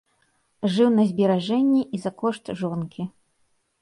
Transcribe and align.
Жыў 0.77 0.87
на 0.95 1.03
зберажэнні 1.11 1.81
і 1.99 2.03
за 2.07 2.11
кошт 2.23 2.45
жонкі. 2.63 3.03